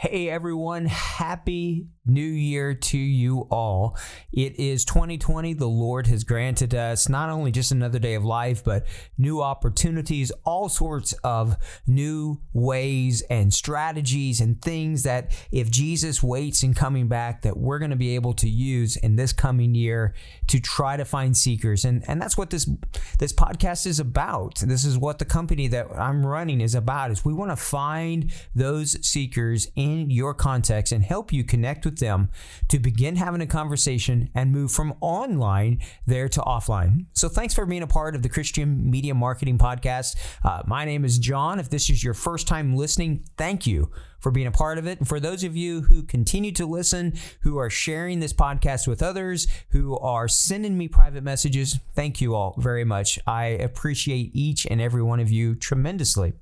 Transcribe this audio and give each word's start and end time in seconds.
Hey 0.00 0.30
everyone, 0.30 0.86
happy 0.86 1.88
new 2.06 2.22
year 2.22 2.72
to 2.72 2.96
you 2.96 3.48
all. 3.50 3.98
It 4.32 4.58
is 4.58 4.84
2020. 4.84 5.54
The 5.54 5.66
Lord 5.66 6.06
has 6.06 6.22
granted 6.22 6.72
us 6.72 7.08
not 7.08 7.30
only 7.30 7.50
just 7.50 7.72
another 7.72 7.98
day 7.98 8.14
of 8.14 8.24
life, 8.24 8.62
but 8.62 8.86
new 9.18 9.42
opportunities, 9.42 10.30
all 10.44 10.68
sorts 10.68 11.14
of 11.24 11.56
new 11.84 12.40
ways 12.52 13.22
and 13.28 13.52
strategies 13.52 14.40
and 14.40 14.62
things 14.62 15.02
that 15.02 15.36
if 15.50 15.68
Jesus 15.68 16.22
waits 16.22 16.62
in 16.62 16.74
coming 16.74 17.08
back, 17.08 17.42
that 17.42 17.56
we're 17.56 17.80
going 17.80 17.90
to 17.90 17.96
be 17.96 18.14
able 18.14 18.34
to 18.34 18.48
use 18.48 18.96
in 18.96 19.16
this 19.16 19.32
coming 19.32 19.74
year 19.74 20.14
to 20.46 20.60
try 20.60 20.96
to 20.96 21.04
find 21.04 21.36
seekers. 21.36 21.84
And, 21.84 22.08
and 22.08 22.22
that's 22.22 22.38
what 22.38 22.50
this, 22.50 22.70
this 23.18 23.32
podcast 23.32 23.84
is 23.84 23.98
about. 23.98 24.60
This 24.64 24.84
is 24.84 24.96
what 24.96 25.18
the 25.18 25.24
company 25.24 25.66
that 25.66 25.88
I'm 25.92 26.24
running 26.24 26.60
is 26.60 26.76
about 26.76 27.10
is 27.10 27.24
we 27.24 27.34
want 27.34 27.50
to 27.50 27.56
find 27.56 28.32
those 28.54 29.04
seekers 29.04 29.66
in 29.74 29.87
your 29.96 30.34
context 30.34 30.92
and 30.92 31.04
help 31.04 31.32
you 31.32 31.44
connect 31.44 31.84
with 31.84 31.98
them 31.98 32.30
to 32.68 32.78
begin 32.78 33.16
having 33.16 33.40
a 33.40 33.46
conversation 33.46 34.30
and 34.34 34.52
move 34.52 34.70
from 34.70 34.94
online 35.00 35.80
there 36.06 36.28
to 36.28 36.40
offline. 36.40 37.06
So, 37.12 37.28
thanks 37.28 37.54
for 37.54 37.66
being 37.66 37.82
a 37.82 37.86
part 37.86 38.14
of 38.14 38.22
the 38.22 38.28
Christian 38.28 38.90
Media 38.90 39.14
Marketing 39.14 39.58
Podcast. 39.58 40.16
Uh, 40.44 40.62
my 40.66 40.84
name 40.84 41.04
is 41.04 41.18
John. 41.18 41.58
If 41.58 41.70
this 41.70 41.90
is 41.90 42.02
your 42.02 42.14
first 42.14 42.46
time 42.46 42.74
listening, 42.74 43.24
thank 43.36 43.66
you 43.66 43.90
for 44.18 44.30
being 44.30 44.46
a 44.46 44.52
part 44.52 44.78
of 44.78 44.86
it. 44.86 44.98
And 44.98 45.08
for 45.08 45.20
those 45.20 45.44
of 45.44 45.56
you 45.56 45.82
who 45.82 46.02
continue 46.02 46.52
to 46.52 46.66
listen, 46.66 47.14
who 47.40 47.58
are 47.58 47.70
sharing 47.70 48.20
this 48.20 48.32
podcast 48.32 48.86
with 48.86 49.02
others, 49.02 49.46
who 49.70 49.98
are 49.98 50.28
sending 50.28 50.76
me 50.76 50.88
private 50.88 51.22
messages, 51.22 51.78
thank 51.94 52.20
you 52.20 52.34
all 52.34 52.54
very 52.58 52.84
much. 52.84 53.18
I 53.26 53.46
appreciate 53.46 54.30
each 54.34 54.66
and 54.66 54.80
every 54.80 55.02
one 55.02 55.20
of 55.20 55.30
you 55.30 55.54
tremendously. 55.54 56.32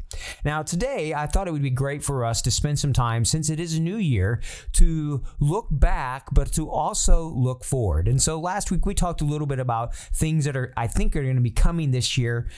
Now, 0.45 0.63
today, 0.63 1.15
I 1.15 1.27
thought 1.27 1.49
it 1.49 1.53
would 1.53 1.63
be 1.63 1.71
great 1.71 2.03
for 2.03 2.25
us 2.25 2.43
to 2.43 2.51
spend 2.51 2.79
some 2.79 2.93
time, 2.93 3.25
since 3.25 3.51
it 3.51 3.61
is 3.61 3.75
a 3.75 3.81
new 3.81 3.97
year, 3.97 4.41
to 4.73 5.23
look 5.41 5.67
back, 5.71 6.29
but 6.33 6.53
to 6.53 6.71
also 6.71 7.29
look 7.29 7.65
forward. 7.65 8.09
And 8.09 8.21
so 8.21 8.41
last 8.41 8.71
week, 8.71 8.87
we 8.87 8.95
talked 8.95 9.21
a 9.21 9.25
little 9.25 9.47
bit 9.47 9.59
about 9.59 9.95
things 9.95 10.45
that 10.45 10.57
are, 10.57 10.73
I 10.77 10.87
think, 10.87 11.15
are 11.17 11.23
going 11.23 11.37
to 11.37 11.43
be 11.43 11.51
coming 11.51 11.91
this 11.91 12.17
year 12.17 12.49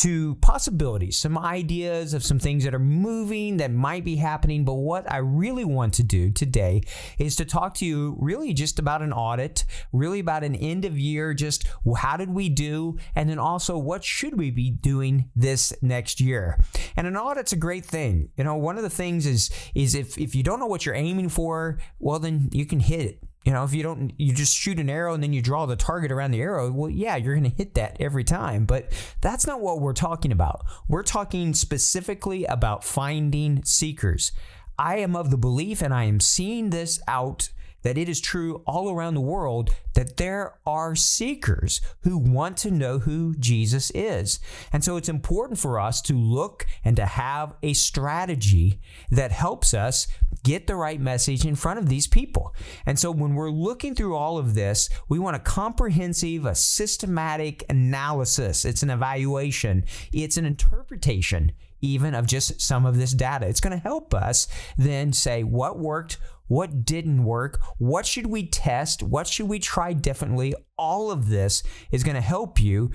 to 0.00 0.34
possibilities, 0.36 1.18
some 1.18 1.38
ideas 1.38 2.14
of 2.14 2.24
some 2.24 2.38
things 2.38 2.64
that 2.64 2.74
are 2.74 2.78
moving 2.78 3.56
that 3.58 3.70
might 3.70 4.04
be 4.04 4.16
happening. 4.16 4.64
But 4.64 4.74
what 4.74 5.10
I 5.10 5.18
really 5.18 5.64
want 5.64 5.94
to 5.94 6.02
do 6.02 6.30
today 6.30 6.82
is 7.18 7.36
to 7.36 7.44
talk 7.44 7.74
to 7.74 7.86
you 7.86 8.16
really 8.20 8.52
just 8.52 8.78
about 8.78 9.02
an 9.02 9.12
audit, 9.12 9.64
really 9.92 10.20
about 10.20 10.44
an 10.44 10.54
end 10.54 10.84
of 10.84 10.98
year, 10.98 11.34
just 11.34 11.66
how 11.96 12.16
did 12.16 12.30
we 12.30 12.48
do? 12.48 12.98
And 13.14 13.28
then 13.28 13.38
also 13.38 13.78
what 13.78 14.04
should 14.04 14.38
we 14.38 14.50
be 14.50 14.70
doing 14.70 15.30
this 15.34 15.72
next 15.82 16.20
year? 16.20 16.62
And 16.96 17.06
an 17.06 17.16
audit's 17.16 17.52
a 17.52 17.56
great 17.56 17.84
thing. 17.84 18.30
You 18.36 18.44
know, 18.44 18.56
one 18.56 18.76
of 18.76 18.82
the 18.82 18.90
things 18.90 19.26
is 19.26 19.50
is 19.74 19.94
if 19.94 20.18
if 20.18 20.34
you 20.34 20.42
don't 20.42 20.60
know 20.60 20.66
what 20.66 20.84
you're 20.84 20.94
aiming 20.94 21.28
for, 21.28 21.78
well 21.98 22.18
then 22.18 22.50
you 22.52 22.66
can 22.66 22.80
hit 22.80 23.00
it 23.00 23.18
you 23.44 23.52
know, 23.52 23.64
if 23.64 23.74
you 23.74 23.82
don't, 23.82 24.12
you 24.18 24.32
just 24.32 24.54
shoot 24.56 24.78
an 24.78 24.88
arrow 24.88 25.14
and 25.14 25.22
then 25.22 25.32
you 25.32 25.42
draw 25.42 25.66
the 25.66 25.76
target 25.76 26.12
around 26.12 26.30
the 26.30 26.40
arrow. 26.40 26.70
Well, 26.70 26.90
yeah, 26.90 27.16
you're 27.16 27.34
going 27.34 27.50
to 27.50 27.56
hit 27.56 27.74
that 27.74 27.96
every 27.98 28.24
time. 28.24 28.64
But 28.64 28.92
that's 29.20 29.46
not 29.46 29.60
what 29.60 29.80
we're 29.80 29.92
talking 29.92 30.32
about. 30.32 30.64
We're 30.88 31.02
talking 31.02 31.54
specifically 31.54 32.44
about 32.44 32.84
finding 32.84 33.64
seekers. 33.64 34.32
I 34.78 34.98
am 34.98 35.16
of 35.16 35.30
the 35.30 35.36
belief, 35.36 35.82
and 35.82 35.92
I 35.92 36.04
am 36.04 36.20
seeing 36.20 36.70
this 36.70 37.00
out 37.06 37.50
that 37.82 37.98
it 37.98 38.08
is 38.08 38.20
true 38.20 38.62
all 38.66 38.90
around 38.90 39.14
the 39.14 39.20
world 39.20 39.70
that 39.94 40.16
there 40.16 40.54
are 40.66 40.94
seekers 40.94 41.80
who 42.02 42.16
want 42.16 42.56
to 42.58 42.70
know 42.70 43.00
who 43.00 43.34
Jesus 43.34 43.90
is. 43.94 44.40
And 44.72 44.82
so 44.82 44.96
it's 44.96 45.08
important 45.08 45.58
for 45.58 45.78
us 45.78 46.00
to 46.02 46.14
look 46.14 46.66
and 46.84 46.96
to 46.96 47.06
have 47.06 47.54
a 47.62 47.74
strategy 47.74 48.80
that 49.10 49.32
helps 49.32 49.74
us 49.74 50.06
get 50.42 50.66
the 50.66 50.76
right 50.76 51.00
message 51.00 51.44
in 51.44 51.54
front 51.54 51.78
of 51.78 51.88
these 51.88 52.06
people. 52.06 52.54
And 52.86 52.98
so 52.98 53.10
when 53.10 53.34
we're 53.34 53.50
looking 53.50 53.94
through 53.94 54.16
all 54.16 54.38
of 54.38 54.54
this, 54.54 54.88
we 55.08 55.18
want 55.18 55.36
a 55.36 55.40
comprehensive, 55.40 56.46
a 56.46 56.54
systematic 56.54 57.64
analysis. 57.68 58.64
It's 58.64 58.82
an 58.82 58.90
evaluation, 58.90 59.84
it's 60.12 60.36
an 60.36 60.46
interpretation 60.46 61.52
even 61.82 62.14
of 62.14 62.26
just 62.26 62.60
some 62.60 62.86
of 62.86 62.96
this 62.96 63.12
data. 63.12 63.46
It's 63.46 63.60
going 63.60 63.76
to 63.76 63.82
help 63.82 64.14
us 64.14 64.46
then 64.78 65.12
say 65.12 65.42
what 65.42 65.78
worked, 65.78 66.18
what 66.52 66.84
didn't 66.84 67.24
work, 67.24 67.62
what 67.78 68.04
should 68.04 68.26
we 68.26 68.46
test, 68.46 69.02
what 69.02 69.26
should 69.26 69.48
we 69.48 69.58
try 69.58 69.94
differently. 69.94 70.54
All 70.76 71.10
of 71.10 71.30
this 71.30 71.62
is 71.90 72.04
going 72.04 72.14
to 72.14 72.20
help 72.20 72.60
you 72.60 72.90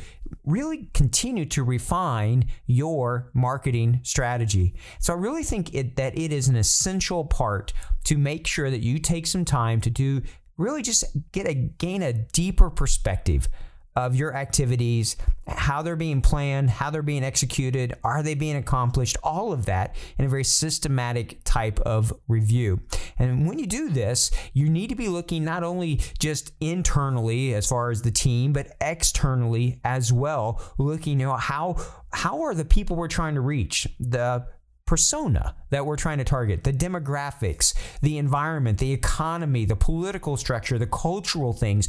really 0.45 0.91
continue 0.93 1.45
to 1.47 1.63
refine 1.63 2.45
your 2.67 3.31
marketing 3.33 3.99
strategy. 4.03 4.75
So 4.99 5.11
I 5.11 5.17
really 5.17 5.41
think 5.41 5.73
it, 5.73 5.95
that 5.95 6.15
it 6.15 6.31
is 6.31 6.47
an 6.47 6.55
essential 6.55 7.25
part 7.25 7.73
to 8.03 8.15
make 8.15 8.45
sure 8.45 8.69
that 8.69 8.83
you 8.83 8.99
take 8.99 9.25
some 9.25 9.43
time 9.43 9.81
to 9.81 9.89
do 9.89 10.21
really 10.57 10.83
just 10.83 11.05
get 11.31 11.47
a 11.47 11.55
gain 11.55 12.03
a 12.03 12.13
deeper 12.13 12.69
perspective 12.69 13.49
of 13.97 14.15
your 14.15 14.35
activities, 14.35 15.17
how 15.47 15.81
they're 15.81 15.95
being 15.95 16.21
planned, 16.21 16.69
how 16.69 16.91
they're 16.91 17.01
being 17.01 17.23
executed, 17.23 17.95
are 18.03 18.21
they 18.21 18.35
being 18.35 18.55
accomplished, 18.55 19.17
all 19.23 19.51
of 19.51 19.65
that 19.65 19.95
in 20.19 20.25
a 20.25 20.29
very 20.29 20.43
systematic 20.43 21.43
type 21.43 21.79
of 21.79 22.13
review. 22.27 22.79
And 23.17 23.47
when 23.47 23.57
you 23.57 23.65
do 23.65 23.89
this, 23.89 24.29
you 24.53 24.69
need 24.69 24.89
to 24.89 24.95
be 24.95 25.07
looking 25.07 25.43
not 25.43 25.63
only 25.63 25.99
just 26.19 26.53
internally 26.61 27.55
as 27.55 27.67
far 27.67 27.89
as 27.89 28.03
the 28.03 28.11
team, 28.11 28.53
but 28.53 28.67
externally 28.79 29.81
as 29.83 30.13
well, 30.13 30.61
looking, 30.77 31.17
know, 31.17 31.35
how 31.35 31.77
how 32.13 32.43
are 32.43 32.53
the 32.53 32.65
people 32.65 32.95
we're 32.95 33.07
trying 33.07 33.33
to 33.33 33.41
reach, 33.41 33.87
the 33.99 34.45
persona 34.85 35.55
that 35.71 35.87
we're 35.87 35.97
trying 35.97 36.19
to 36.19 36.23
target, 36.23 36.63
the 36.63 36.71
demographics, 36.71 37.73
the 38.01 38.19
environment, 38.19 38.77
the 38.77 38.93
economy, 38.93 39.65
the 39.65 39.75
political 39.75 40.37
structure, 40.37 40.77
the 40.77 40.85
cultural 40.85 41.51
things. 41.51 41.87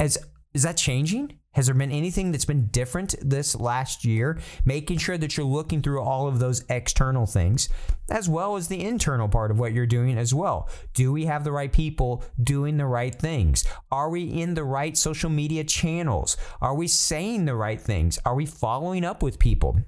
As 0.00 0.18
is 0.54 0.62
that 0.64 0.76
changing? 0.76 1.38
Has 1.52 1.66
there 1.66 1.74
been 1.74 1.92
anything 1.92 2.32
that's 2.32 2.46
been 2.46 2.68
different 2.68 3.14
this 3.20 3.54
last 3.54 4.06
year? 4.06 4.40
Making 4.64 4.98
sure 4.98 5.18
that 5.18 5.36
you're 5.36 5.44
looking 5.44 5.82
through 5.82 6.00
all 6.00 6.26
of 6.26 6.38
those 6.38 6.64
external 6.70 7.26
things, 7.26 7.68
as 8.10 8.28
well 8.28 8.56
as 8.56 8.68
the 8.68 8.82
internal 8.82 9.28
part 9.28 9.50
of 9.50 9.58
what 9.58 9.72
you're 9.72 9.86
doing 9.86 10.16
as 10.16 10.34
well. 10.34 10.70
Do 10.94 11.12
we 11.12 11.26
have 11.26 11.44
the 11.44 11.52
right 11.52 11.72
people 11.72 12.24
doing 12.42 12.78
the 12.78 12.86
right 12.86 13.14
things? 13.14 13.66
Are 13.90 14.08
we 14.08 14.24
in 14.24 14.54
the 14.54 14.64
right 14.64 14.96
social 14.96 15.28
media 15.28 15.64
channels? 15.64 16.38
Are 16.62 16.74
we 16.74 16.88
saying 16.88 17.44
the 17.44 17.56
right 17.56 17.80
things? 17.80 18.18
Are 18.24 18.34
we 18.34 18.46
following 18.46 19.04
up 19.04 19.22
with 19.22 19.38
people? 19.38 19.78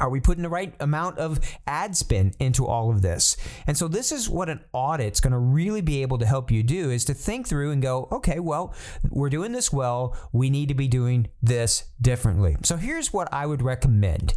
Are 0.00 0.10
we 0.10 0.20
putting 0.20 0.42
the 0.42 0.48
right 0.48 0.74
amount 0.80 1.18
of 1.18 1.38
ad 1.66 1.96
spend 1.96 2.36
into 2.40 2.66
all 2.66 2.90
of 2.90 3.02
this? 3.02 3.36
And 3.66 3.76
so 3.76 3.86
this 3.86 4.10
is 4.10 4.28
what 4.28 4.48
an 4.48 4.60
audit's 4.72 5.20
going 5.20 5.32
to 5.32 5.38
really 5.38 5.82
be 5.82 6.02
able 6.02 6.18
to 6.18 6.26
help 6.26 6.50
you 6.50 6.62
do 6.62 6.90
is 6.90 7.04
to 7.06 7.14
think 7.14 7.46
through 7.46 7.70
and 7.70 7.80
go, 7.80 8.08
okay, 8.10 8.40
well, 8.40 8.74
we're 9.08 9.30
doing 9.30 9.52
this 9.52 9.72
well. 9.72 10.16
We 10.32 10.50
need 10.50 10.68
to 10.68 10.74
be 10.74 10.88
doing 10.88 11.28
this 11.42 11.84
differently. 12.00 12.56
So 12.64 12.76
here's 12.76 13.12
what 13.12 13.32
I 13.32 13.46
would 13.46 13.62
recommend. 13.62 14.34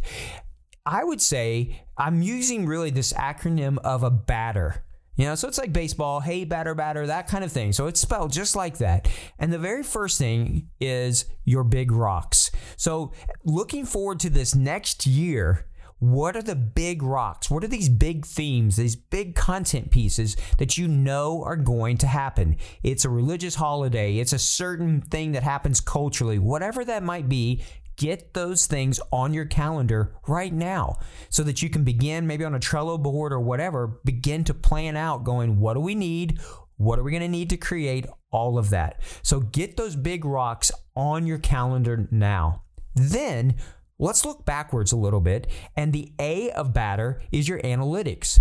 I 0.86 1.04
would 1.04 1.20
say 1.20 1.82
I'm 1.96 2.22
using 2.22 2.64
really 2.64 2.90
this 2.90 3.12
acronym 3.12 3.78
of 3.78 4.02
a 4.02 4.10
batter. 4.10 4.84
You 5.18 5.24
know, 5.24 5.34
so 5.34 5.48
it's 5.48 5.58
like 5.58 5.72
baseball, 5.72 6.20
hey, 6.20 6.44
batter, 6.44 6.76
batter, 6.76 7.04
that 7.08 7.26
kind 7.26 7.42
of 7.42 7.50
thing. 7.50 7.72
So 7.72 7.88
it's 7.88 8.00
spelled 8.00 8.32
just 8.32 8.54
like 8.54 8.78
that. 8.78 9.08
And 9.38 9.52
the 9.52 9.58
very 9.58 9.82
first 9.82 10.16
thing 10.16 10.68
is 10.80 11.24
your 11.44 11.64
big 11.64 11.90
rocks. 11.90 12.52
So 12.76 13.12
looking 13.44 13.84
forward 13.84 14.20
to 14.20 14.30
this 14.30 14.54
next 14.54 15.08
year, 15.08 15.66
what 15.98 16.36
are 16.36 16.42
the 16.42 16.54
big 16.54 17.02
rocks? 17.02 17.50
What 17.50 17.64
are 17.64 17.68
these 17.68 17.88
big 17.88 18.24
themes, 18.24 18.76
these 18.76 18.94
big 18.94 19.34
content 19.34 19.90
pieces 19.90 20.36
that 20.58 20.78
you 20.78 20.86
know 20.86 21.42
are 21.42 21.56
going 21.56 21.98
to 21.98 22.06
happen? 22.06 22.56
It's 22.84 23.04
a 23.04 23.10
religious 23.10 23.56
holiday, 23.56 24.18
it's 24.18 24.32
a 24.32 24.38
certain 24.38 25.00
thing 25.00 25.32
that 25.32 25.42
happens 25.42 25.80
culturally, 25.80 26.38
whatever 26.38 26.84
that 26.84 27.02
might 27.02 27.28
be, 27.28 27.64
get 27.98 28.32
those 28.32 28.66
things 28.66 28.98
on 29.12 29.34
your 29.34 29.44
calendar 29.44 30.14
right 30.26 30.52
now 30.52 30.98
so 31.28 31.42
that 31.42 31.60
you 31.60 31.68
can 31.68 31.84
begin 31.84 32.26
maybe 32.26 32.44
on 32.44 32.54
a 32.54 32.60
Trello 32.60 33.00
board 33.00 33.32
or 33.32 33.40
whatever, 33.40 34.00
begin 34.04 34.44
to 34.44 34.54
plan 34.54 34.96
out 34.96 35.24
going, 35.24 35.60
what 35.60 35.74
do 35.74 35.80
we 35.80 35.94
need? 35.94 36.40
What 36.78 36.98
are 36.98 37.02
we 37.02 37.10
going 37.10 37.20
to 37.20 37.28
need 37.28 37.50
to 37.50 37.56
create? 37.56 38.06
All 38.30 38.56
of 38.56 38.70
that. 38.70 39.00
So 39.22 39.40
get 39.40 39.76
those 39.76 39.96
big 39.96 40.24
rocks 40.24 40.70
on 40.94 41.26
your 41.26 41.38
calendar 41.38 42.08
now. 42.10 42.62
Then 42.94 43.56
Let's 43.98 44.24
look 44.24 44.44
backwards 44.44 44.92
a 44.92 44.96
little 44.96 45.20
bit. 45.20 45.48
And 45.76 45.92
the 45.92 46.12
A 46.20 46.50
of 46.52 46.72
batter 46.72 47.20
is 47.32 47.48
your 47.48 47.60
analytics. 47.62 48.40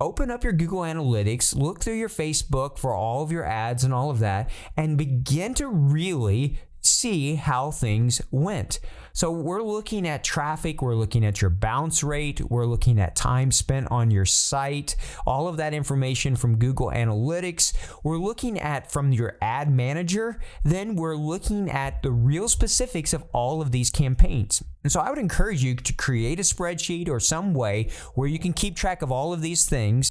Open 0.00 0.30
up 0.30 0.44
your 0.44 0.52
Google 0.52 0.80
Analytics, 0.80 1.56
look 1.56 1.80
through 1.80 1.96
your 1.96 2.08
Facebook 2.08 2.78
for 2.78 2.94
all 2.94 3.22
of 3.22 3.32
your 3.32 3.44
ads 3.44 3.82
and 3.82 3.92
all 3.92 4.10
of 4.10 4.20
that, 4.20 4.48
and 4.76 4.96
begin 4.96 5.54
to 5.54 5.66
really 5.66 6.60
see 6.82 7.36
how 7.36 7.70
things 7.70 8.20
went. 8.30 8.80
So 9.14 9.30
we're 9.30 9.62
looking 9.62 10.08
at 10.08 10.24
traffic, 10.24 10.80
we're 10.80 10.94
looking 10.94 11.24
at 11.24 11.40
your 11.40 11.50
bounce 11.50 12.02
rate, 12.02 12.40
we're 12.50 12.64
looking 12.64 12.98
at 12.98 13.14
time 13.14 13.52
spent 13.52 13.90
on 13.90 14.10
your 14.10 14.24
site, 14.24 14.96
all 15.26 15.48
of 15.48 15.58
that 15.58 15.74
information 15.74 16.34
from 16.34 16.58
Google 16.58 16.90
Analytics. 16.90 17.74
We're 18.02 18.16
looking 18.16 18.58
at 18.58 18.90
from 18.90 19.12
your 19.12 19.36
ad 19.42 19.70
manager, 19.70 20.40
then 20.64 20.96
we're 20.96 21.16
looking 21.16 21.70
at 21.70 22.02
the 22.02 22.10
real 22.10 22.48
specifics 22.48 23.12
of 23.12 23.24
all 23.32 23.60
of 23.60 23.70
these 23.70 23.90
campaigns. 23.90 24.62
And 24.82 24.90
so 24.90 25.00
I 25.00 25.10
would 25.10 25.18
encourage 25.18 25.62
you 25.62 25.74
to 25.76 25.92
create 25.92 26.40
a 26.40 26.42
spreadsheet 26.42 27.08
or 27.08 27.20
some 27.20 27.52
way 27.52 27.90
where 28.14 28.28
you 28.28 28.38
can 28.38 28.54
keep 28.54 28.76
track 28.76 29.02
of 29.02 29.12
all 29.12 29.32
of 29.32 29.42
these 29.42 29.66
things. 29.66 30.10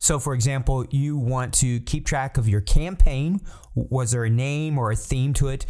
So, 0.00 0.20
for 0.20 0.32
example, 0.32 0.86
you 0.90 1.16
want 1.16 1.52
to 1.54 1.80
keep 1.80 2.06
track 2.06 2.38
of 2.38 2.48
your 2.48 2.60
campaign. 2.60 3.40
Was 3.90 4.10
there 4.10 4.24
a 4.24 4.30
name 4.30 4.78
or 4.78 4.90
a 4.90 4.96
theme 4.96 5.32
to 5.34 5.48
it? 5.48 5.66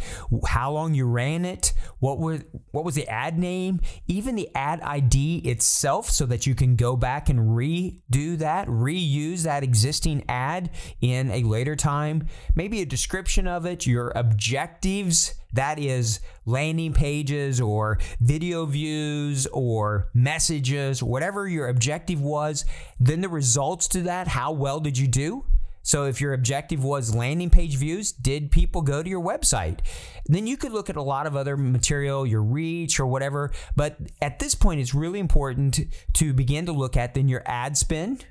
How 0.47 0.71
long 0.71 0.93
you 0.93 1.05
ran 1.05 1.45
it? 1.45 1.73
What 1.99 2.19
were 2.19 2.39
what 2.71 2.85
was 2.85 2.95
the 2.95 3.07
ad 3.07 3.37
name? 3.37 3.81
Even 4.07 4.35
the 4.35 4.49
ad 4.55 4.81
ID 4.81 5.39
itself, 5.45 6.09
so 6.09 6.25
that 6.25 6.47
you 6.47 6.55
can 6.55 6.75
go 6.75 6.95
back 6.95 7.29
and 7.29 7.39
redo 7.39 8.37
that, 8.37 8.67
reuse 8.67 9.43
that 9.43 9.63
existing 9.63 10.23
ad 10.27 10.69
in 11.01 11.29
a 11.31 11.43
later 11.43 11.75
time. 11.75 12.27
Maybe 12.55 12.81
a 12.81 12.85
description 12.85 13.47
of 13.47 13.65
it, 13.65 13.85
your 13.85 14.11
objectives 14.15 15.35
that 15.53 15.79
is 15.79 16.19
landing 16.45 16.93
pages 16.93 17.59
or 17.59 17.99
video 18.19 18.65
views 18.65 19.47
or 19.47 20.09
messages, 20.13 21.01
whatever 21.01 21.47
your 21.47 21.67
objective 21.67 22.21
was, 22.21 22.65
then 22.99 23.21
the 23.21 23.29
results 23.29 23.87
to 23.89 24.01
that, 24.01 24.27
how 24.27 24.51
well 24.51 24.79
did 24.79 24.97
you 24.97 25.07
do? 25.07 25.45
So 25.81 26.05
if 26.05 26.21
your 26.21 26.33
objective 26.33 26.83
was 26.83 27.15
landing 27.15 27.49
page 27.49 27.77
views, 27.77 28.11
did 28.11 28.51
people 28.51 28.81
go 28.81 29.01
to 29.01 29.09
your 29.09 29.23
website? 29.23 29.79
Then 30.25 30.47
you 30.47 30.57
could 30.57 30.71
look 30.71 30.89
at 30.89 30.95
a 30.95 31.01
lot 31.01 31.25
of 31.25 31.35
other 31.35 31.57
material, 31.57 32.25
your 32.25 32.43
reach 32.43 32.99
or 32.99 33.07
whatever. 33.07 33.51
But 33.75 33.97
at 34.21 34.39
this 34.39 34.55
point, 34.55 34.81
it's 34.81 34.93
really 34.93 35.19
important 35.19 35.79
to 36.13 36.33
begin 36.33 36.65
to 36.67 36.71
look 36.71 36.97
at 36.97 37.13
then 37.13 37.27
your 37.27 37.43
ad 37.45 37.77
spend 37.77 38.25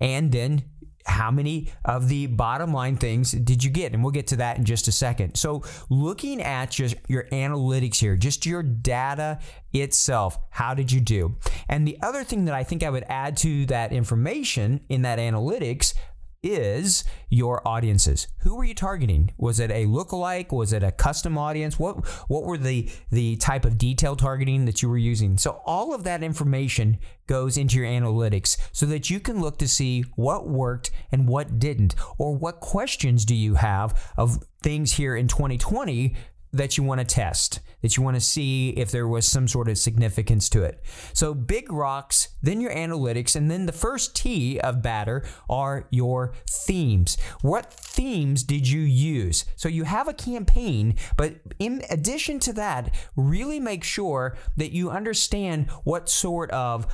and 0.00 0.32
then 0.32 0.64
how 1.06 1.30
many 1.30 1.72
of 1.84 2.08
the 2.08 2.26
bottom 2.26 2.72
line 2.72 2.96
things 2.96 3.32
did 3.32 3.64
you 3.64 3.70
get? 3.70 3.92
And 3.92 4.02
we'll 4.02 4.12
get 4.12 4.26
to 4.28 4.36
that 4.36 4.58
in 4.58 4.64
just 4.64 4.88
a 4.88 4.92
second. 4.92 5.36
So, 5.36 5.62
looking 5.88 6.42
at 6.42 6.70
just 6.70 6.96
your 7.08 7.24
analytics 7.32 7.96
here, 7.96 8.16
just 8.16 8.46
your 8.46 8.62
data 8.62 9.38
itself, 9.72 10.38
how 10.50 10.74
did 10.74 10.92
you 10.92 11.00
do? 11.00 11.36
And 11.68 11.86
the 11.86 11.98
other 12.02 12.24
thing 12.24 12.44
that 12.46 12.54
I 12.54 12.64
think 12.64 12.82
I 12.82 12.90
would 12.90 13.04
add 13.08 13.36
to 13.38 13.66
that 13.66 13.92
information 13.92 14.80
in 14.88 15.02
that 15.02 15.18
analytics 15.18 15.94
is 16.42 17.04
your 17.28 17.66
audiences. 17.66 18.28
Who 18.38 18.56
were 18.56 18.64
you 18.64 18.74
targeting? 18.74 19.32
Was 19.36 19.60
it 19.60 19.70
a 19.70 19.86
lookalike? 19.86 20.52
Was 20.52 20.72
it 20.72 20.82
a 20.82 20.92
custom 20.92 21.36
audience? 21.36 21.78
What 21.78 22.06
what 22.28 22.44
were 22.44 22.58
the 22.58 22.90
the 23.10 23.36
type 23.36 23.64
of 23.64 23.78
detail 23.78 24.16
targeting 24.16 24.64
that 24.64 24.82
you 24.82 24.88
were 24.88 24.98
using? 24.98 25.38
So 25.38 25.62
all 25.66 25.94
of 25.94 26.04
that 26.04 26.22
information 26.22 26.98
goes 27.26 27.56
into 27.56 27.76
your 27.76 27.86
analytics 27.86 28.56
so 28.72 28.86
that 28.86 29.10
you 29.10 29.20
can 29.20 29.40
look 29.40 29.58
to 29.58 29.68
see 29.68 30.02
what 30.16 30.48
worked 30.48 30.90
and 31.12 31.28
what 31.28 31.58
didn't 31.58 31.94
or 32.18 32.34
what 32.34 32.60
questions 32.60 33.24
do 33.24 33.34
you 33.34 33.54
have 33.54 34.12
of 34.16 34.42
things 34.62 34.92
here 34.92 35.16
in 35.16 35.28
2020 35.28 36.14
that 36.52 36.76
you 36.76 36.84
want 36.84 37.00
to 37.00 37.04
test, 37.04 37.60
that 37.82 37.96
you 37.96 38.02
want 38.02 38.16
to 38.16 38.20
see 38.20 38.70
if 38.70 38.90
there 38.90 39.06
was 39.06 39.26
some 39.26 39.46
sort 39.46 39.68
of 39.68 39.78
significance 39.78 40.48
to 40.50 40.62
it. 40.62 40.82
So, 41.12 41.34
big 41.34 41.72
rocks, 41.72 42.28
then 42.42 42.60
your 42.60 42.72
analytics, 42.72 43.36
and 43.36 43.50
then 43.50 43.66
the 43.66 43.72
first 43.72 44.16
T 44.16 44.58
of 44.60 44.82
batter 44.82 45.24
are 45.48 45.86
your 45.90 46.32
themes. 46.48 47.16
What 47.42 47.72
themes 47.72 48.42
did 48.42 48.68
you 48.68 48.80
use? 48.80 49.44
So, 49.56 49.68
you 49.68 49.84
have 49.84 50.08
a 50.08 50.12
campaign, 50.12 50.96
but 51.16 51.36
in 51.58 51.82
addition 51.90 52.40
to 52.40 52.52
that, 52.54 52.94
really 53.16 53.60
make 53.60 53.84
sure 53.84 54.36
that 54.56 54.72
you 54.72 54.90
understand 54.90 55.70
what 55.84 56.08
sort 56.08 56.50
of 56.50 56.86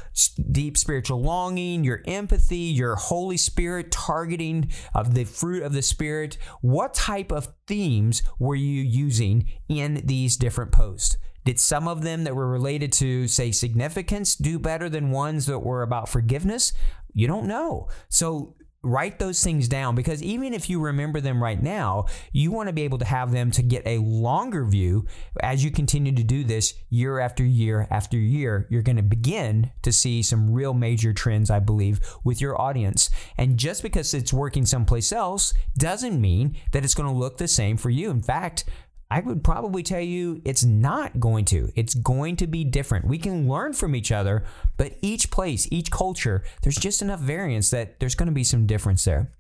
deep 0.51 0.77
spiritual 0.77 1.23
longing, 1.23 1.85
your 1.85 2.03
empathy, 2.07 2.57
your 2.57 2.97
Holy 2.97 3.37
Spirit 3.37 3.91
targeting 3.91 4.71
of 4.95 5.15
the 5.15 5.25
fruit 5.25 5.63
of 5.63 5.73
the 5.73 5.83
Spirit, 5.83 6.37
what 6.61 6.95
type 6.95 7.33
of 7.33 7.49
themes 7.67 8.23
were 8.39 8.55
you 8.55 8.83
using 8.83 9.47
in 9.69 10.03
these 10.05 10.37
different 10.37 10.73
posts? 10.73 11.19
Did 11.45 11.61
some 11.61 11.87
of 11.87 12.03
them 12.03 12.25
that 12.25 12.35
were 12.35 12.49
related 12.49 12.93
to, 12.95 13.29
say, 13.29 13.53
significance 13.53 14.35
do 14.35 14.59
better 14.59 14.89
than 14.89 15.11
ones 15.13 15.47
that 15.47 15.61
were 15.61 15.83
about 15.83 16.09
forgiveness? 16.09 16.73
You 17.13 17.29
don't 17.29 17.47
know. 17.47 17.89
So 18.09 18.57
write 18.83 19.19
those 19.19 19.43
things 19.43 19.69
down 19.69 19.95
because 19.95 20.23
even 20.23 20.55
if 20.55 20.71
you 20.71 20.81
remember 20.81 21.21
them 21.21 21.43
right 21.43 21.63
now, 21.63 22.07
you 22.33 22.51
want 22.53 22.69
to 22.69 22.73
be 22.73 22.83
able 22.83 22.99
to 22.99 23.05
have 23.05 23.33
them 23.33 23.51
to 23.51 23.63
get 23.63 23.83
a 23.87 23.99
longer 23.99 24.65
view 24.65 25.07
as 25.41 25.65
you 25.65 25.71
continue 25.71 26.15
to 26.15 26.23
do 26.23 26.45
this 26.45 26.75
year 26.89 27.19
after 27.19 27.45
year 27.45 27.89
after 27.91 28.17
year. 28.17 28.67
You're 28.71 28.83
going 28.83 28.97
to 28.97 29.03
begin 29.03 29.73
to 29.83 29.93
see 29.93 30.23
some 30.23 30.53
real 30.53 30.75
major 30.75 31.13
trends, 31.13 31.51
I 31.51 31.59
believe, 31.59 32.01
with 32.23 32.41
your 32.41 32.61
audience. 32.61 33.11
And 33.37 33.59
just 33.59 33.83
because 33.83 34.15
it's 34.15 34.33
working 34.33 34.67
someplace 34.67 35.13
else 35.13 35.53
doesn't 35.77 36.21
mean 36.21 36.57
that 36.73 36.85
it's 36.85 36.95
going 36.95 37.09
to 37.09 37.19
look 37.19 37.39
the 37.39 37.49
same 37.49 37.77
for 37.77 37.91
you. 37.91 38.11
In 38.11 38.23
fact, 38.23 38.65
I 39.11 39.21
would 39.21 39.45
probably 39.45 39.83
tell 39.83 40.01
you 40.01 40.43
it's 40.45 40.65
not 40.65 41.21
going 41.21 41.45
to. 41.47 41.71
It's 41.77 41.95
going 41.95 42.37
to 42.37 42.47
be 42.47 42.65
different. 42.65 43.07
We 43.07 43.19
can 43.19 43.49
learn 43.49 43.73
from 43.73 43.95
each 43.95 44.11
other, 44.11 44.45
but 44.77 44.97
each 45.01 45.31
place, 45.31 45.69
each 45.71 45.91
culture, 45.91 46.43
there's 46.63 46.77
just 46.77 47.03
enough 47.03 47.21
variance 47.21 47.71
that 47.71 48.01
there's 48.01 48.17
going 48.17 48.29
to 48.29 48.33
be 48.33 48.45
some 48.45 48.67
difference 48.67 49.05
there. 49.05 49.33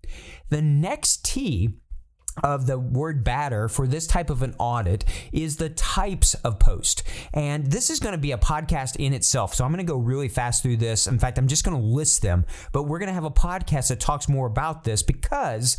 The 0.50 0.62
next 0.62 1.24
T 1.24 1.80
of 2.44 2.66
the 2.66 2.78
word 2.78 3.24
batter 3.24 3.68
for 3.68 3.86
this 3.86 4.06
type 4.06 4.30
of 4.30 4.42
an 4.42 4.54
audit 4.58 5.04
is 5.32 5.56
the 5.56 5.70
types 5.70 6.34
of 6.34 6.58
post. 6.58 7.02
And 7.32 7.66
this 7.66 7.90
is 7.90 7.98
going 7.98 8.12
to 8.12 8.18
be 8.18 8.32
a 8.32 8.38
podcast 8.38 8.96
in 8.96 9.12
itself. 9.12 9.54
So 9.54 9.64
I'm 9.64 9.72
going 9.72 9.84
to 9.84 9.90
go 9.90 9.98
really 9.98 10.28
fast 10.28 10.62
through 10.62 10.76
this. 10.76 11.06
In 11.06 11.18
fact, 11.18 11.38
I'm 11.38 11.48
just 11.48 11.64
going 11.64 11.76
to 11.76 11.82
list 11.82 12.22
them, 12.22 12.44
but 12.72 12.84
we're 12.84 12.98
going 12.98 13.08
to 13.08 13.14
have 13.14 13.24
a 13.24 13.30
podcast 13.30 13.88
that 13.88 14.00
talks 14.00 14.28
more 14.28 14.46
about 14.46 14.84
this 14.84 15.02
because 15.02 15.78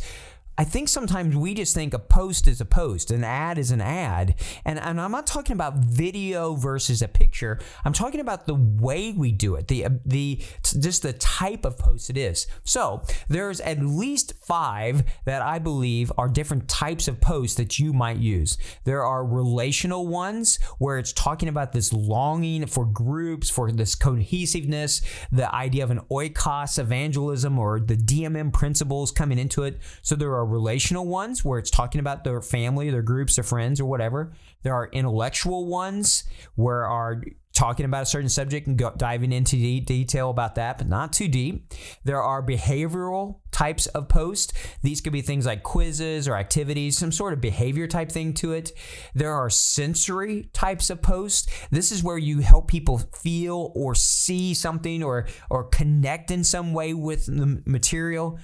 I 0.58 0.64
think 0.64 0.88
sometimes 0.88 1.36
we 1.36 1.54
just 1.54 1.72
think 1.72 1.94
a 1.94 2.00
post 2.00 2.48
is 2.48 2.60
a 2.60 2.64
post, 2.64 3.12
an 3.12 3.22
ad 3.22 3.58
is 3.58 3.70
an 3.70 3.80
ad. 3.80 4.34
And, 4.64 4.80
and 4.80 5.00
I'm 5.00 5.12
not 5.12 5.24
talking 5.24 5.54
about 5.54 5.76
video 5.76 6.54
versus 6.54 7.00
a 7.00 7.06
picture. 7.06 7.60
I'm 7.84 7.92
talking 7.92 8.18
about 8.18 8.46
the 8.48 8.56
way 8.56 9.12
we 9.12 9.30
do 9.30 9.54
it, 9.54 9.68
the, 9.68 9.84
uh, 9.84 9.90
the 10.04 10.42
just 10.80 11.02
the 11.02 11.12
type 11.12 11.64
of 11.64 11.78
post 11.78 12.10
it 12.10 12.16
is. 12.16 12.48
So 12.64 13.02
there's 13.28 13.60
at 13.60 13.78
least 13.78 14.32
five 14.44 15.04
that 15.26 15.42
I 15.42 15.60
believe 15.60 16.10
are 16.18 16.28
different 16.28 16.66
types 16.68 17.06
of 17.06 17.20
posts 17.20 17.56
that 17.56 17.78
you 17.78 17.92
might 17.92 18.18
use. 18.18 18.58
There 18.82 19.04
are 19.04 19.24
relational 19.24 20.08
ones 20.08 20.58
where 20.78 20.98
it's 20.98 21.12
talking 21.12 21.48
about 21.48 21.70
this 21.70 21.92
longing 21.92 22.66
for 22.66 22.84
groups, 22.84 23.48
for 23.48 23.70
this 23.70 23.94
cohesiveness, 23.94 25.02
the 25.30 25.54
idea 25.54 25.84
of 25.84 25.92
an 25.92 26.00
oikos 26.10 26.80
evangelism 26.80 27.60
or 27.60 27.78
the 27.78 27.96
DMM 27.96 28.52
principles 28.52 29.12
coming 29.12 29.38
into 29.38 29.62
it. 29.62 29.78
So 30.02 30.16
there 30.16 30.32
are 30.34 30.47
relational 30.48 31.06
ones 31.06 31.44
where 31.44 31.58
it's 31.58 31.70
talking 31.70 32.00
about 32.00 32.24
their 32.24 32.40
family, 32.40 32.90
their 32.90 33.02
groups, 33.02 33.36
their 33.36 33.44
friends, 33.44 33.80
or 33.80 33.86
whatever. 33.86 34.32
There 34.62 34.74
are 34.74 34.88
intellectual 34.92 35.66
ones 35.66 36.24
where 36.56 36.86
are 36.86 37.22
talking 37.58 37.84
about 37.84 38.04
a 38.04 38.06
certain 38.06 38.28
subject 38.28 38.68
and 38.68 38.78
go, 38.78 38.92
diving 38.96 39.32
into 39.32 39.56
de- 39.56 39.80
detail 39.80 40.30
about 40.30 40.54
that, 40.54 40.78
but 40.78 40.86
not 40.86 41.12
too 41.12 41.26
deep. 41.26 41.72
There 42.04 42.22
are 42.22 42.40
behavioral 42.40 43.40
types 43.50 43.86
of 43.88 44.08
posts. 44.08 44.52
These 44.82 45.00
could 45.00 45.12
be 45.12 45.22
things 45.22 45.44
like 45.44 45.64
quizzes 45.64 46.28
or 46.28 46.36
activities, 46.36 46.96
some 46.96 47.10
sort 47.10 47.32
of 47.32 47.40
behavior 47.40 47.88
type 47.88 48.12
thing 48.12 48.32
to 48.34 48.52
it. 48.52 48.70
There 49.12 49.32
are 49.32 49.50
sensory 49.50 50.50
types 50.52 50.88
of 50.88 51.02
posts. 51.02 51.48
This 51.70 51.90
is 51.90 52.04
where 52.04 52.18
you 52.18 52.38
help 52.38 52.68
people 52.68 52.98
feel 52.98 53.72
or 53.74 53.96
see 53.96 54.54
something 54.54 55.02
or 55.02 55.26
or 55.50 55.64
connect 55.64 56.30
in 56.30 56.44
some 56.44 56.72
way 56.72 56.94
with 56.94 57.26
the 57.26 57.60
material. 57.66 58.38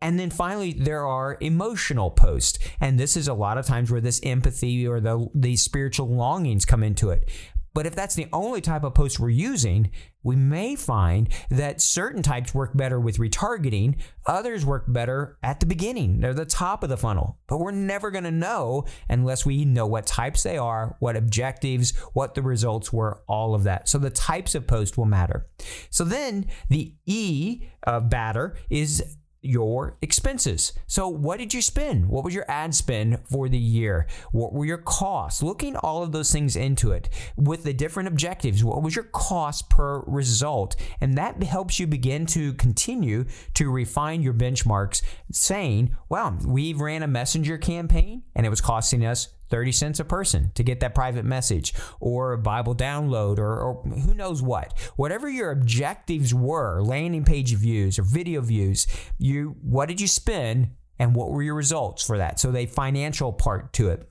And 0.00 0.18
then 0.18 0.30
finally, 0.30 0.72
there 0.72 1.06
are 1.06 1.36
emotional 1.40 2.10
posts. 2.10 2.58
And 2.80 2.98
this 2.98 3.16
is 3.16 3.28
a 3.28 3.34
lot 3.34 3.58
of 3.58 3.66
times 3.66 3.90
where 3.90 4.00
this 4.00 4.20
empathy 4.22 4.86
or 4.86 5.00
the, 5.00 5.28
the 5.34 5.56
spiritual 5.56 6.08
longings 6.08 6.64
come 6.64 6.82
into 6.82 7.10
it. 7.10 7.28
But 7.74 7.86
if 7.86 7.94
that's 7.94 8.14
the 8.16 8.26
only 8.32 8.60
type 8.60 8.82
of 8.82 8.94
post 8.94 9.20
we're 9.20 9.28
using, 9.28 9.92
we 10.24 10.34
may 10.34 10.74
find 10.74 11.28
that 11.48 11.80
certain 11.80 12.22
types 12.22 12.52
work 12.52 12.76
better 12.76 12.98
with 12.98 13.18
retargeting, 13.18 14.00
others 14.26 14.66
work 14.66 14.84
better 14.88 15.38
at 15.44 15.60
the 15.60 15.66
beginning. 15.66 16.18
They're 16.18 16.34
the 16.34 16.44
top 16.44 16.82
of 16.82 16.88
the 16.88 16.96
funnel. 16.96 17.38
But 17.46 17.58
we're 17.58 17.70
never 17.70 18.10
going 18.10 18.24
to 18.24 18.32
know 18.32 18.84
unless 19.08 19.46
we 19.46 19.64
know 19.64 19.86
what 19.86 20.06
types 20.06 20.42
they 20.42 20.58
are, 20.58 20.96
what 20.98 21.16
objectives, 21.16 21.96
what 22.14 22.34
the 22.34 22.42
results 22.42 22.92
were, 22.92 23.22
all 23.28 23.54
of 23.54 23.62
that. 23.64 23.88
So 23.88 23.98
the 23.98 24.10
types 24.10 24.56
of 24.56 24.66
post 24.66 24.98
will 24.98 25.04
matter. 25.04 25.46
So 25.90 26.02
then 26.02 26.46
the 26.68 26.94
E 27.06 27.68
of 27.84 28.10
batter 28.10 28.56
is 28.70 29.17
your 29.40 29.96
expenses. 30.02 30.72
So, 30.86 31.08
what 31.08 31.38
did 31.38 31.54
you 31.54 31.62
spend? 31.62 32.08
What 32.08 32.24
was 32.24 32.34
your 32.34 32.44
ad 32.48 32.74
spend 32.74 33.18
for 33.30 33.48
the 33.48 33.58
year? 33.58 34.06
What 34.32 34.52
were 34.52 34.64
your 34.64 34.78
costs? 34.78 35.42
Looking 35.42 35.76
all 35.76 36.02
of 36.02 36.12
those 36.12 36.32
things 36.32 36.56
into 36.56 36.92
it 36.92 37.08
with 37.36 37.64
the 37.64 37.72
different 37.72 38.08
objectives. 38.08 38.64
What 38.64 38.82
was 38.82 38.96
your 38.96 39.04
cost 39.04 39.70
per 39.70 40.00
result? 40.00 40.76
And 41.00 41.16
that 41.16 41.42
helps 41.42 41.78
you 41.78 41.86
begin 41.86 42.26
to 42.26 42.54
continue 42.54 43.26
to 43.54 43.70
refine 43.70 44.22
your 44.22 44.34
benchmarks, 44.34 45.02
saying, 45.32 45.96
wow, 46.08 46.36
we 46.44 46.72
ran 46.72 47.02
a 47.02 47.08
messenger 47.08 47.58
campaign 47.58 48.22
and 48.34 48.46
it 48.46 48.50
was 48.50 48.60
costing 48.60 49.04
us 49.04 49.28
30 49.50 49.72
cents 49.72 50.00
a 50.00 50.04
person 50.04 50.50
to 50.54 50.62
get 50.62 50.80
that 50.80 50.94
private 50.94 51.24
message 51.24 51.74
or 52.00 52.32
a 52.32 52.38
Bible 52.38 52.74
download 52.74 53.38
or, 53.38 53.60
or, 53.60 53.82
who 53.82 54.14
knows 54.14 54.42
what. 54.42 54.78
Whatever 54.96 55.28
your 55.28 55.50
objectives 55.50 56.34
were, 56.34 56.82
landing 56.82 57.24
page 57.24 57.54
views 57.54 57.98
or 57.98 58.02
video 58.02 58.40
views, 58.40 58.86
you 59.18 59.56
what 59.62 59.88
did 59.88 60.00
you 60.00 60.06
spend 60.06 60.70
and 60.98 61.14
what 61.14 61.30
were 61.30 61.42
your 61.42 61.54
results 61.54 62.04
for 62.04 62.18
that? 62.18 62.40
So 62.40 62.50
the 62.50 62.66
financial 62.66 63.32
part 63.32 63.72
to 63.74 63.90
it. 63.90 64.08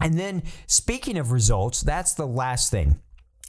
And 0.00 0.18
then 0.18 0.42
speaking 0.66 1.16
of 1.16 1.32
results, 1.32 1.80
that's 1.80 2.14
the 2.14 2.26
last 2.26 2.70
thing. 2.70 3.00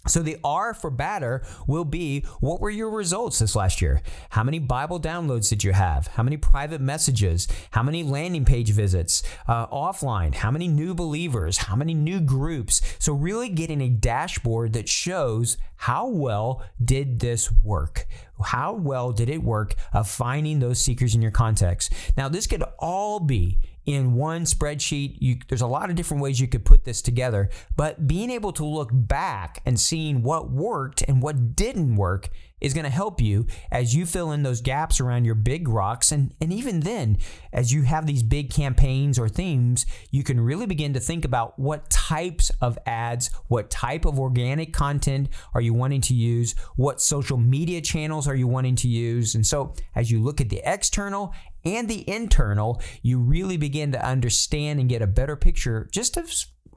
So 0.07 0.21
the 0.21 0.37
R 0.43 0.73
for 0.73 0.89
batter 0.89 1.43
will 1.67 1.85
be 1.85 2.21
what 2.39 2.61
were 2.61 2.69
your 2.69 2.89
results 2.89 3.39
this 3.39 3.55
last 3.55 3.81
year? 3.81 4.01
How 4.29 4.43
many 4.43 4.59
Bible 4.59 4.99
downloads 4.99 5.49
did 5.49 5.63
you 5.63 5.73
have? 5.73 6.07
How 6.07 6.23
many 6.23 6.37
private 6.37 6.81
messages? 6.81 7.47
How 7.71 7.83
many 7.83 8.03
landing 8.03 8.45
page 8.45 8.71
visits 8.71 9.23
uh, 9.47 9.67
offline? 9.67 10.35
How 10.35 10.51
many 10.51 10.67
new 10.67 10.93
believers? 10.93 11.57
How 11.57 11.75
many 11.75 11.93
new 11.93 12.19
groups? 12.19 12.81
So 12.99 13.13
really 13.13 13.49
getting 13.49 13.81
a 13.81 13.89
dashboard 13.89 14.73
that 14.73 14.87
shows 14.87 15.57
how 15.77 16.07
well 16.07 16.63
did 16.83 17.19
this 17.19 17.51
work? 17.51 18.07
How 18.43 18.73
well 18.73 19.11
did 19.11 19.29
it 19.29 19.43
work 19.43 19.75
of 19.93 20.07
finding 20.07 20.59
those 20.59 20.81
seekers 20.81 21.15
in 21.15 21.21
your 21.21 21.31
context? 21.31 21.93
Now 22.15 22.29
this 22.29 22.47
could 22.47 22.63
all 22.79 23.19
be 23.19 23.59
in 23.85 24.13
one 24.13 24.43
spreadsheet. 24.43 25.17
You, 25.19 25.37
there's 25.47 25.61
a 25.61 25.67
lot 25.67 25.89
of 25.89 25.95
different 25.95 26.23
ways 26.23 26.39
you 26.39 26.47
could 26.47 26.65
put 26.65 26.85
this 26.85 27.01
together, 27.01 27.49
but 27.75 28.07
being 28.07 28.29
able 28.29 28.51
to 28.53 28.65
look 28.65 28.89
back 28.91 29.61
and 29.65 29.79
seeing 29.79 30.23
what 30.23 30.49
worked 30.49 31.03
and 31.07 31.21
what 31.21 31.55
didn't 31.55 31.95
work 31.95 32.29
is 32.65 32.73
going 32.73 32.83
to 32.83 32.89
help 32.89 33.21
you 33.21 33.45
as 33.71 33.93
you 33.93 34.07
fill 34.07 34.31
in 34.31 34.41
those 34.41 34.59
gaps 34.59 34.99
around 34.99 35.23
your 35.23 35.35
big 35.35 35.67
rocks. 35.67 36.11
And, 36.11 36.33
and 36.41 36.51
even 36.51 36.79
then, 36.79 37.19
as 37.53 37.71
you 37.71 37.83
have 37.83 38.07
these 38.07 38.23
big 38.23 38.49
campaigns 38.49 39.19
or 39.19 39.29
themes, 39.29 39.85
you 40.09 40.23
can 40.23 40.41
really 40.41 40.65
begin 40.65 40.91
to 40.93 40.99
think 40.99 41.25
about 41.25 41.59
what 41.59 41.91
types 41.91 42.49
of 42.61 42.79
ads, 42.87 43.29
what 43.49 43.69
type 43.69 44.03
of 44.03 44.19
organic 44.19 44.73
content 44.73 45.29
are 45.53 45.61
you 45.61 45.75
wanting 45.75 46.01
to 46.01 46.15
use, 46.15 46.55
what 46.75 46.99
social 46.99 47.37
media 47.37 47.81
channels 47.81 48.27
are 48.27 48.35
you 48.35 48.47
wanting 48.47 48.75
to 48.77 48.87
use. 48.87 49.35
And 49.35 49.45
so, 49.45 49.75
as 49.93 50.09
you 50.09 50.19
look 50.19 50.41
at 50.41 50.49
the 50.49 50.63
external 50.65 51.35
and 51.65 51.87
the 51.87 52.09
internal, 52.09 52.81
you 53.03 53.19
really 53.19 53.57
begin 53.57 53.91
to 53.91 54.03
understand 54.03 54.79
and 54.79 54.89
get 54.89 55.03
a 55.03 55.07
better 55.07 55.35
picture 55.35 55.87
just 55.91 56.17
of 56.17 56.31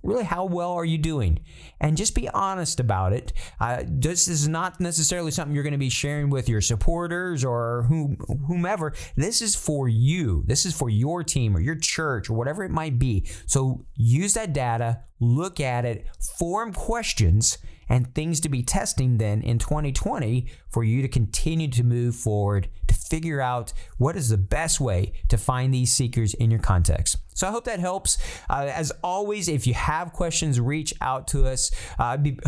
really 0.09 0.25
how 0.25 0.45
well 0.45 0.73
are 0.73 0.85
you 0.85 0.99
doing? 0.99 1.41
And 1.81 1.97
just 1.97 2.15
be 2.15 2.29
honest 2.29 2.81
about 2.81 3.13
it. 3.13 3.33
Uh, 3.61 3.85
this 3.87 4.29
is 4.29 4.49
not 4.49 4.81
necessarily 4.81 5.31
something 5.31 5.55
you're 5.55 5.65
going 5.65 5.73
to 5.73 5.79
be 5.79 5.91
sharing 5.91 6.31
with 6.31 6.49
your 6.49 6.61
supporters 6.61 7.45
or 7.45 7.85
whom, 7.85 8.17
whomever. 8.47 8.95
This 9.17 9.43
is 9.43 9.55
for 9.55 9.89
you. 9.89 10.43
This 10.47 10.67
is 10.67 10.77
for 10.77 10.89
your 10.89 11.23
team 11.23 11.57
or 11.57 11.61
your 11.61 11.77
church 11.77 12.31
or 12.31 12.35
whatever 12.35 12.65
it 12.65 12.71
might 12.71 12.99
be. 12.99 13.27
So 13.47 13.85
use 13.95 14.35
that 14.35 14.53
data 14.53 15.03
look 15.21 15.61
at 15.61 15.85
it 15.85 16.07
form 16.39 16.73
questions 16.73 17.59
and 17.89 18.15
things 18.15 18.41
to 18.41 18.49
be 18.49 18.63
testing 18.63 19.19
then 19.19 19.43
in 19.43 19.59
2020 19.59 20.47
for 20.69 20.85
you 20.85 21.03
to 21.03 21.09
continue 21.09 21.69
to 21.69 21.83
move 21.83 22.15
forward 22.15 22.69
to 22.87 22.95
figure 22.95 23.41
out 23.41 23.73
what 23.97 24.17
is 24.17 24.29
the 24.29 24.39
best 24.39 24.81
way 24.81 25.13
to 25.29 25.37
find 25.37 25.73
these 25.73 25.93
seekers 25.93 26.35
in 26.35 26.51
your 26.51 26.61
context. 26.61 27.17
So 27.35 27.47
I 27.47 27.51
hope 27.51 27.65
that 27.65 27.81
helps. 27.81 28.19
Uh, 28.51 28.71
as 28.73 28.93
always, 29.03 29.49
if 29.49 29.67
you 29.67 29.75
have 29.75 30.13
questions, 30.13 30.61
reach 30.61 30.93
out 31.01 31.29
to 31.29 31.47
us. 31.47 31.71
Uh, 31.99 32.05
I'd 32.05 32.23
be 32.23 32.39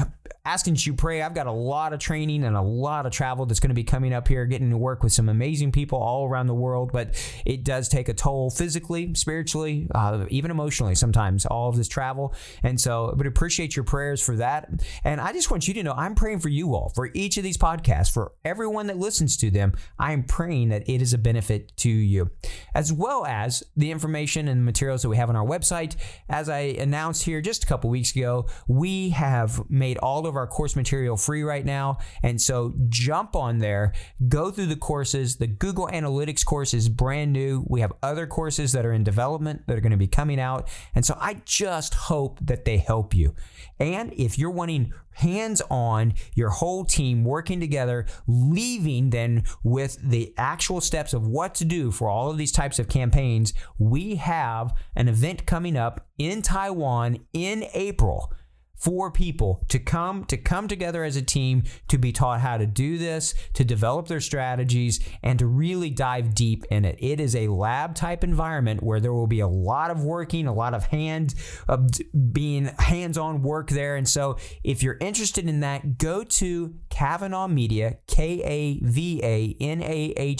asking 0.44 0.76
you 0.80 0.94
pray. 0.94 1.22
I've 1.22 1.34
got 1.34 1.46
a 1.46 1.52
lot 1.52 1.92
of 1.92 1.98
training 1.98 2.44
and 2.44 2.56
a 2.56 2.62
lot 2.62 3.06
of 3.06 3.12
travel 3.12 3.46
that's 3.46 3.60
going 3.60 3.70
to 3.70 3.74
be 3.74 3.84
coming 3.84 4.12
up 4.12 4.28
here, 4.28 4.46
getting 4.46 4.70
to 4.70 4.78
work 4.78 5.02
with 5.02 5.12
some 5.12 5.28
amazing 5.28 5.72
people 5.72 5.98
all 5.98 6.26
around 6.26 6.46
the 6.46 6.54
world. 6.54 6.90
But 6.92 7.14
it 7.44 7.64
does 7.64 7.88
take 7.88 8.08
a 8.08 8.14
toll 8.14 8.50
physically, 8.50 9.14
spiritually, 9.14 9.88
uh, 9.94 10.26
even 10.28 10.50
emotionally 10.50 10.94
sometimes, 10.94 11.46
all 11.46 11.68
of 11.68 11.76
this 11.76 11.88
travel. 11.88 12.34
And 12.62 12.80
so 12.80 13.14
would 13.16 13.26
appreciate 13.26 13.76
your 13.76 13.84
prayers 13.84 14.22
for 14.22 14.36
that. 14.36 14.68
And 15.04 15.20
I 15.20 15.32
just 15.32 15.50
want 15.50 15.68
you 15.68 15.74
to 15.74 15.82
know 15.82 15.92
I'm 15.92 16.14
praying 16.14 16.40
for 16.40 16.48
you 16.48 16.74
all, 16.74 16.92
for 16.94 17.10
each 17.14 17.36
of 17.36 17.44
these 17.44 17.58
podcasts, 17.58 18.12
for 18.12 18.32
everyone 18.44 18.86
that 18.86 18.98
listens 18.98 19.36
to 19.38 19.50
them. 19.50 19.74
I 19.98 20.12
am 20.12 20.24
praying 20.24 20.70
that 20.70 20.88
it 20.88 21.02
is 21.02 21.12
a 21.12 21.18
benefit 21.18 21.76
to 21.78 21.90
you, 21.90 22.30
as 22.74 22.92
well 22.92 23.26
as 23.26 23.62
the 23.76 23.90
information 23.90 24.48
and 24.48 24.64
materials 24.64 25.02
that 25.02 25.08
we 25.08 25.16
have 25.16 25.28
on 25.28 25.36
our 25.36 25.46
website. 25.46 25.96
As 26.28 26.48
I 26.48 26.60
announced 26.60 27.24
here 27.24 27.40
just 27.40 27.64
a 27.64 27.66
couple 27.66 27.90
weeks 27.90 28.14
ago, 28.14 28.46
we 28.68 29.10
have 29.10 29.68
made 29.70 29.98
all 29.98 30.22
of 30.30 30.36
our 30.36 30.46
course 30.46 30.74
material 30.74 31.18
free 31.18 31.42
right 31.42 31.66
now. 31.66 31.98
And 32.22 32.40
so 32.40 32.72
jump 32.88 33.36
on 33.36 33.58
there, 33.58 33.92
go 34.28 34.50
through 34.50 34.66
the 34.66 34.76
courses. 34.76 35.36
The 35.36 35.46
Google 35.46 35.88
Analytics 35.88 36.44
course 36.44 36.72
is 36.72 36.88
brand 36.88 37.34
new. 37.34 37.64
We 37.68 37.82
have 37.82 37.92
other 38.02 38.26
courses 38.26 38.72
that 38.72 38.86
are 38.86 38.92
in 38.92 39.04
development 39.04 39.66
that 39.66 39.76
are 39.76 39.82
going 39.82 39.90
to 39.90 39.98
be 39.98 40.06
coming 40.06 40.40
out. 40.40 40.68
And 40.94 41.04
so 41.04 41.16
I 41.20 41.42
just 41.44 41.94
hope 41.94 42.38
that 42.40 42.64
they 42.64 42.78
help 42.78 43.12
you. 43.12 43.34
And 43.78 44.12
if 44.14 44.38
you're 44.38 44.50
wanting 44.50 44.94
hands 45.12 45.60
on, 45.70 46.14
your 46.34 46.50
whole 46.50 46.84
team 46.84 47.24
working 47.24 47.60
together, 47.60 48.06
leaving 48.26 49.10
then 49.10 49.44
with 49.62 49.98
the 50.02 50.32
actual 50.36 50.80
steps 50.80 51.12
of 51.12 51.26
what 51.26 51.54
to 51.56 51.64
do 51.64 51.90
for 51.90 52.08
all 52.08 52.30
of 52.30 52.38
these 52.38 52.52
types 52.52 52.78
of 52.78 52.88
campaigns, 52.88 53.52
we 53.78 54.16
have 54.16 54.74
an 54.96 55.08
event 55.08 55.46
coming 55.46 55.76
up 55.76 56.06
in 56.18 56.42
Taiwan 56.42 57.18
in 57.32 57.64
April 57.74 58.32
for 58.80 59.10
people 59.10 59.62
to 59.68 59.78
come 59.78 60.24
to 60.24 60.36
come 60.36 60.66
together 60.66 61.04
as 61.04 61.16
a 61.16 61.22
team 61.22 61.62
to 61.88 61.98
be 61.98 62.12
taught 62.12 62.40
how 62.40 62.56
to 62.56 62.66
do 62.66 62.96
this 62.96 63.34
to 63.52 63.62
develop 63.62 64.08
their 64.08 64.20
strategies 64.20 65.00
and 65.22 65.38
to 65.38 65.46
really 65.46 65.90
dive 65.90 66.34
deep 66.34 66.64
in 66.70 66.84
it. 66.84 66.96
It 66.98 67.20
is 67.20 67.36
a 67.36 67.48
lab 67.48 67.94
type 67.94 68.24
environment 68.24 68.82
where 68.82 68.98
there 69.00 69.12
will 69.12 69.26
be 69.26 69.40
a 69.40 69.48
lot 69.48 69.90
of 69.90 70.02
working 70.02 70.46
a 70.46 70.54
lot 70.54 70.72
of 70.74 70.84
hand 70.86 71.34
of 71.68 71.90
being 72.32 72.66
hands-on 72.78 73.42
work 73.42 73.68
there. 73.70 73.96
And 73.96 74.08
so 74.08 74.38
if 74.64 74.82
you're 74.82 74.96
interested 75.00 75.48
in 75.48 75.60
that 75.60 75.98
go 75.98 76.24
to 76.24 76.74
Kavanah 76.88 77.52
Media 77.52 77.98
K-A-V-A-N-A-H 78.06 78.80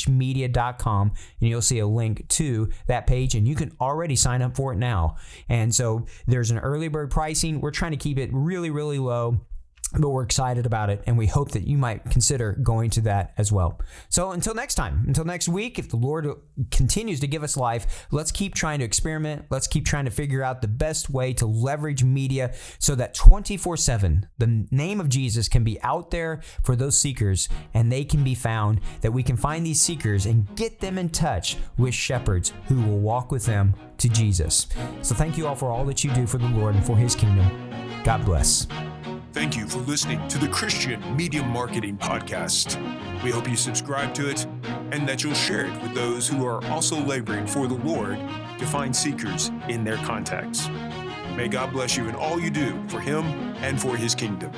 media.com 0.08 1.12
and 1.40 1.48
you'll 1.48 1.60
see 1.62 1.78
a 1.78 1.86
link 1.86 2.26
to 2.28 2.70
that 2.86 3.06
page 3.06 3.34
and 3.34 3.46
you 3.46 3.54
can 3.54 3.72
already 3.80 4.16
sign 4.16 4.40
up 4.42 4.56
for 4.56 4.72
it 4.72 4.76
now. 4.76 5.16
And 5.48 5.74
so 5.74 6.06
there's 6.26 6.50
an 6.50 6.58
early 6.58 6.88
bird 6.88 7.10
pricing. 7.10 7.60
We're 7.60 7.70
trying 7.70 7.92
to 7.92 7.96
keep 7.96 8.18
it 8.30 8.36
really, 8.36 8.70
really 8.70 8.98
low 8.98 9.40
but 9.98 10.10
we're 10.10 10.22
excited 10.22 10.66
about 10.66 10.88
it 10.88 11.02
and 11.06 11.18
we 11.18 11.26
hope 11.26 11.50
that 11.50 11.66
you 11.66 11.76
might 11.76 12.08
consider 12.10 12.52
going 12.62 12.90
to 12.90 13.00
that 13.00 13.32
as 13.36 13.50
well. 13.50 13.80
So 14.08 14.30
until 14.30 14.54
next 14.54 14.76
time, 14.76 15.04
until 15.06 15.24
next 15.24 15.48
week, 15.48 15.78
if 15.78 15.88
the 15.88 15.96
Lord 15.96 16.28
continues 16.70 17.18
to 17.20 17.26
give 17.26 17.42
us 17.42 17.56
life, 17.56 18.06
let's 18.10 18.30
keep 18.30 18.54
trying 18.54 18.78
to 18.78 18.84
experiment. 18.84 19.46
Let's 19.50 19.66
keep 19.66 19.84
trying 19.84 20.04
to 20.04 20.10
figure 20.10 20.42
out 20.42 20.62
the 20.62 20.68
best 20.68 21.10
way 21.10 21.32
to 21.34 21.46
leverage 21.46 22.04
media 22.04 22.54
so 22.78 22.94
that 22.94 23.14
24 23.14 23.76
7, 23.76 24.28
the 24.38 24.66
name 24.70 25.00
of 25.00 25.08
Jesus 25.08 25.48
can 25.48 25.64
be 25.64 25.80
out 25.82 26.10
there 26.10 26.40
for 26.62 26.76
those 26.76 26.98
seekers 26.98 27.48
and 27.74 27.90
they 27.90 28.04
can 28.04 28.22
be 28.22 28.34
found, 28.34 28.80
that 29.00 29.12
we 29.12 29.22
can 29.22 29.36
find 29.36 29.66
these 29.66 29.80
seekers 29.80 30.26
and 30.26 30.54
get 30.54 30.80
them 30.80 30.98
in 30.98 31.08
touch 31.08 31.56
with 31.78 31.94
shepherds 31.94 32.52
who 32.68 32.80
will 32.82 32.98
walk 32.98 33.32
with 33.32 33.44
them 33.44 33.74
to 33.98 34.08
Jesus. 34.08 34.68
So 35.02 35.14
thank 35.14 35.36
you 35.36 35.48
all 35.48 35.56
for 35.56 35.70
all 35.70 35.84
that 35.86 36.04
you 36.04 36.12
do 36.12 36.26
for 36.26 36.38
the 36.38 36.48
Lord 36.48 36.76
and 36.76 36.84
for 36.84 36.96
his 36.96 37.16
kingdom. 37.16 37.89
God 38.04 38.24
bless. 38.24 38.66
Thank 39.32 39.56
you 39.56 39.66
for 39.68 39.78
listening 39.78 40.26
to 40.28 40.38
the 40.38 40.48
Christian 40.48 41.16
Media 41.16 41.42
Marketing 41.42 41.96
Podcast. 41.96 42.76
We 43.22 43.30
hope 43.30 43.48
you 43.48 43.56
subscribe 43.56 44.14
to 44.14 44.28
it 44.28 44.46
and 44.90 45.06
that 45.08 45.22
you'll 45.22 45.34
share 45.34 45.66
it 45.66 45.82
with 45.82 45.94
those 45.94 46.26
who 46.26 46.46
are 46.46 46.64
also 46.66 46.98
laboring 47.04 47.46
for 47.46 47.66
the 47.68 47.74
Lord 47.74 48.18
to 48.58 48.66
find 48.66 48.94
seekers 48.94 49.50
in 49.68 49.84
their 49.84 49.98
contacts. 49.98 50.68
May 51.36 51.48
God 51.48 51.72
bless 51.72 51.96
you 51.96 52.08
in 52.08 52.14
all 52.14 52.40
you 52.40 52.50
do 52.50 52.82
for 52.88 53.00
Him 53.00 53.24
and 53.58 53.80
for 53.80 53.96
His 53.96 54.14
kingdom. 54.14 54.50